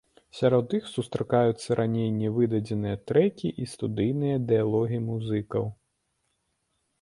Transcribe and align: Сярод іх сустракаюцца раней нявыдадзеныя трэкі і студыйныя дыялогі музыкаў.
Сярод 0.37 0.71
іх 0.77 0.85
сустракаюцца 0.93 1.77
раней 1.79 2.09
нявыдадзеныя 2.21 2.95
трэкі 3.11 3.47
і 3.65 3.69
студыйныя 3.75 4.41
дыялогі 4.47 4.97
музыкаў. 5.11 5.69